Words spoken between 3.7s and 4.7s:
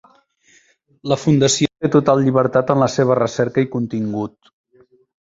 contingut.